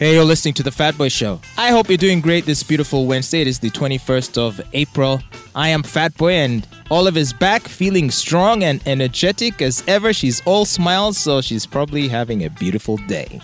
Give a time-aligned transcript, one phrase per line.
[0.00, 1.42] Hey, you're listening to the Fat Boy Show.
[1.58, 3.42] I hope you're doing great this beautiful Wednesday.
[3.42, 5.20] It is the 21st of April.
[5.54, 10.14] I am Fat Boy, and Olive is back, feeling strong and energetic as ever.
[10.14, 13.42] She's all smiles, so she's probably having a beautiful day.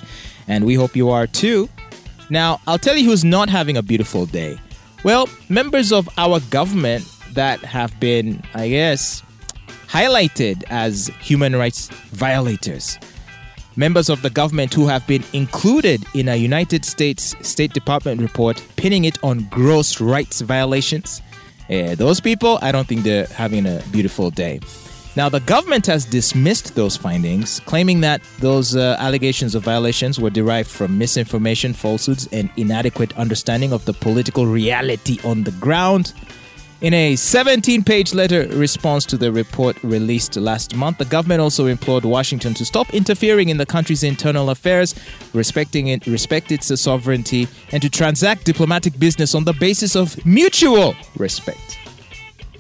[0.49, 1.69] And we hope you are too.
[2.31, 4.59] Now, I'll tell you who's not having a beautiful day.
[5.05, 7.05] Well, members of our government
[7.35, 9.23] that have been, I guess,
[9.89, 12.99] highlighted as human rights violators
[13.77, 18.63] members of the government who have been included in a United States State Department report
[18.77, 21.23] pinning it on gross rights violations.
[21.71, 24.61] Uh, those people, I don't think they're having a beautiful day.
[25.17, 30.29] Now, the government has dismissed those findings, claiming that those uh, allegations of violations were
[30.29, 36.13] derived from misinformation, falsehoods, and inadequate understanding of the political reality on the ground.
[36.83, 41.65] In a 17 page letter response to the report released last month, the government also
[41.65, 44.95] implored Washington to stop interfering in the country's internal affairs,
[45.33, 50.95] respecting it, respect its sovereignty, and to transact diplomatic business on the basis of mutual
[51.17, 51.79] respect.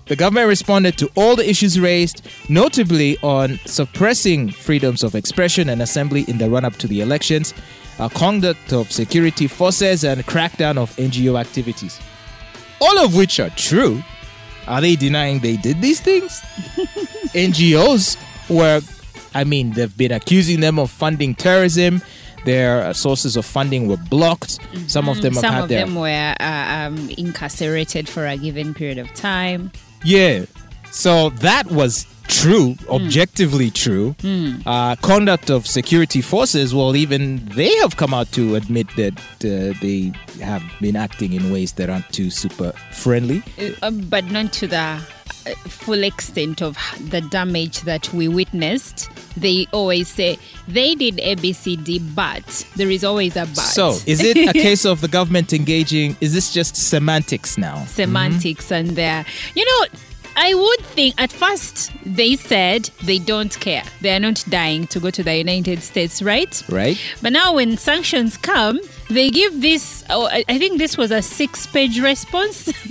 [0.06, 5.82] The government responded to all the issues raised, notably on suppressing freedoms of expression and
[5.82, 7.52] assembly in the run up to the elections,
[7.98, 12.00] uh, conduct of security forces, and crackdown of NGO activities
[12.80, 14.02] all of which are true.
[14.66, 16.40] Are they denying they did these things?
[17.34, 18.16] NGOs
[18.48, 18.80] were,
[19.34, 22.02] I mean, they've been accusing them of funding terrorism.
[22.44, 24.58] Their uh, sources of funding were blocked.
[24.88, 28.72] Some of them have Some of their them were uh, um, incarcerated for a given
[28.74, 29.72] period of time.
[30.04, 30.46] Yeah.
[30.92, 34.14] So that was true, objectively true.
[34.66, 39.78] Uh, conduct of security forces, well, even they have come out to admit that uh,
[39.80, 43.42] they have been acting in ways that aren't too super friendly.
[43.82, 44.76] Uh, but not to the
[45.46, 46.76] uh, full extent of
[47.10, 49.08] the damage that we witnessed.
[49.36, 53.56] They always say they did ABCD, but there is always a but.
[53.58, 56.16] So, is it a case of the government engaging?
[56.20, 57.84] Is this just semantics now?
[57.86, 59.24] semantics and there.
[59.54, 59.98] You know,
[60.36, 63.82] I would think at first they said they don't care.
[64.00, 66.62] They are not dying to go to the United States, right?
[66.68, 66.98] Right?
[67.22, 70.04] But now when sanctions come, they give this.
[70.10, 72.70] Oh, I I think this was a six-page response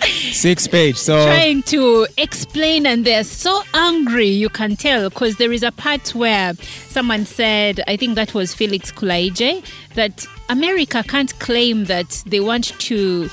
[0.00, 0.96] Six page.
[0.96, 4.28] So, trying to explain, and they're so angry.
[4.28, 6.54] You can tell because there is a part where
[6.88, 9.64] someone said, I think that was Felix Kulayigye,
[9.94, 13.28] that America can't claim that they want to.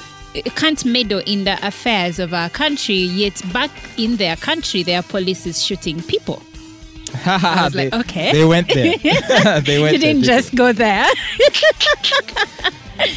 [0.56, 5.46] Can't meddle in the affairs of our country, yet back in their country, their police
[5.46, 6.42] is shooting people.
[7.26, 8.32] I was they, like, okay.
[8.34, 8.98] They went there.
[9.62, 10.36] they went You didn't there.
[10.42, 11.08] just go there.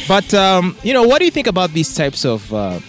[0.07, 2.79] But um, you know, what do you think about these types of, uh,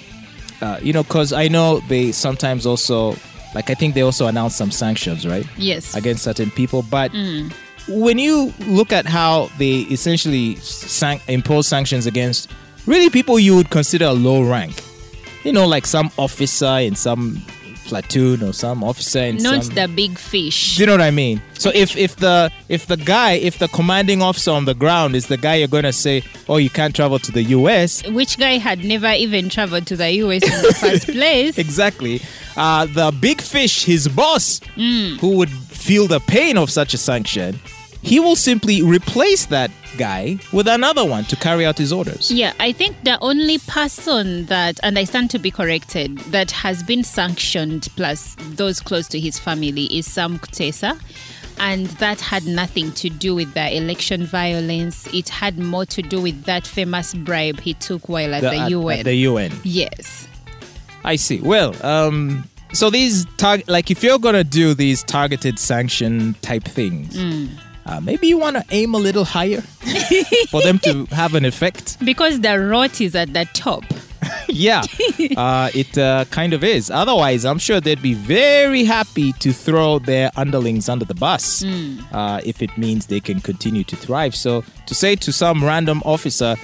[0.61, 3.15] uh, you know, because I know they sometimes also,
[3.55, 5.95] like I think they also announce some sanctions, right, yes.
[5.95, 6.83] against certain people.
[6.83, 7.53] But Mm.
[7.89, 12.51] when you look at how they essentially san- impose sanctions against
[12.87, 14.83] really people you would consider a low rank,
[15.45, 17.43] you know, like some officer in some
[17.87, 19.75] platoon or some officer in Not some.
[19.75, 20.77] the big fish.
[20.77, 21.43] Do you know what I mean?
[21.55, 25.27] So if if the if the guy if the commanding officer on the ground is
[25.27, 28.07] the guy you're gonna say, oh, you can't travel to the U.S.
[28.09, 31.59] which guy had never even traveled to the US in the first place.
[31.59, 32.21] Exactly.
[32.57, 37.59] Uh, the big fish, his boss, who would feel the pain of such a sanction,
[38.03, 42.31] he will simply replace that guy with another one to carry out his orders.
[42.31, 46.83] Yeah, I think the only person that, and I stand to be corrected, that has
[46.83, 50.99] been sanctioned plus those close to his family is Sam Kutesa.
[51.59, 55.07] And that had nothing to do with the election violence.
[55.13, 58.71] It had more to do with that famous bribe he took while at the, at-
[58.71, 58.99] UN.
[59.01, 59.53] at the UN.
[59.63, 60.27] yes.
[61.05, 61.41] I see.
[61.41, 67.17] Well, um, so these target, like if you're gonna do these targeted sanction type things,
[67.91, 69.61] uh, maybe you want to aim a little higher
[70.51, 71.99] for them to have an effect.
[72.05, 73.85] Because the rot is at the top.
[74.49, 74.83] yeah,
[75.37, 76.91] uh, it uh, kind of is.
[76.91, 81.65] Otherwise, I'm sure they'd be very happy to throw their underlings under the bus
[82.13, 84.35] uh, if it means they can continue to thrive.
[84.35, 86.57] So to say to some random officer,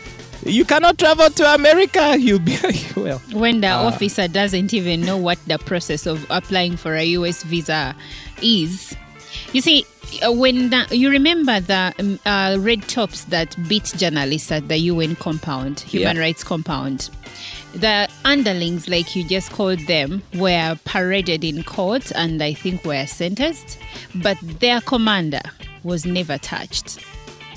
[0.44, 2.58] you cannot travel to America, you'll be
[2.94, 3.18] well.
[3.32, 3.86] when the Ah.
[3.86, 7.96] officer doesn't even know what the process of applying for a US visa
[8.42, 8.94] is.
[9.52, 9.84] You see,
[10.24, 14.78] uh, when the, you remember the um, uh, red tops that beat journalists at the
[14.78, 16.22] UN compound, human Yeah.
[16.22, 17.10] rights compound,
[17.74, 23.06] the underlings, like you just called them, were paraded in court and I think were
[23.06, 23.78] sentenced,
[24.14, 25.42] but their commander
[25.84, 26.98] was never touched.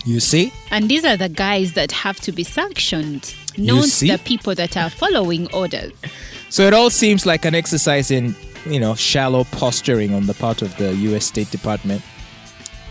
[0.05, 0.51] You see?
[0.71, 4.89] And these are the guys that have to be sanctioned, not the people that are
[4.89, 5.91] following orders.
[6.49, 8.35] So it all seems like an exercise in,
[8.69, 12.01] you know, shallow posturing on the part of the US State Department.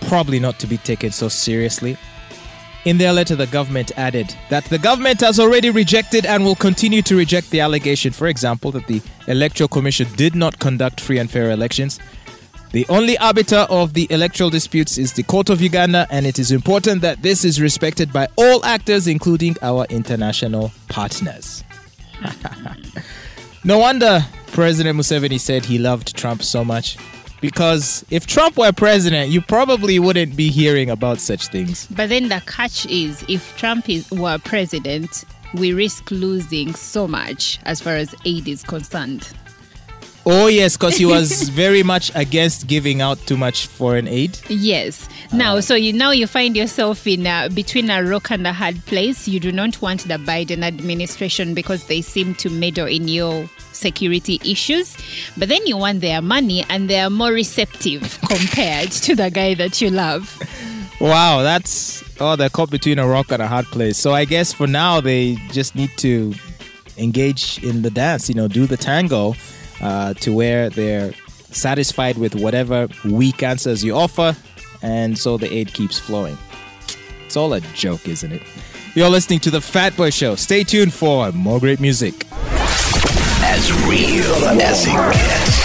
[0.02, 1.96] Probably not to be taken so seriously.
[2.84, 7.02] In their letter, the government added that the government has already rejected and will continue
[7.02, 11.30] to reject the allegation, for example, that the Electoral Commission did not conduct free and
[11.30, 11.98] fair elections.
[12.72, 16.52] The only arbiter of the electoral disputes is the Court of Uganda, and it is
[16.52, 21.64] important that this is respected by all actors, including our international partners.
[23.64, 26.96] no wonder President Museveni said he loved Trump so much.
[27.40, 31.86] Because if Trump were president, you probably wouldn't be hearing about such things.
[31.86, 35.24] But then the catch is if Trump is, were president,
[35.54, 39.28] we risk losing so much as far as aid is concerned.
[40.30, 44.38] Oh, yes, because he was very much against giving out too much foreign aid.
[44.50, 45.08] Yes.
[45.32, 48.52] Now, uh, so you now you find yourself in a, between a rock and a
[48.52, 49.26] hard place.
[49.26, 54.38] You do not want the Biden administration because they seem to meddle in your security
[54.44, 54.98] issues,
[55.38, 59.54] but then you want their money and they are more receptive compared to the guy
[59.54, 60.38] that you love.
[61.00, 63.96] Wow, that's oh, they're caught between a rock and a hard place.
[63.96, 66.34] So I guess for now they just need to
[66.98, 69.34] engage in the dance, you know, do the tango
[69.80, 71.12] uh, to where they're
[71.50, 74.36] satisfied with whatever weak answers you offer,
[74.82, 76.36] and so the aid keeps flowing.
[77.24, 78.42] It's all a joke, isn't it?
[78.94, 80.34] You're listening to the Fat Boy Show.
[80.34, 82.26] Stay tuned for more great music.
[82.30, 85.48] As real as it gets.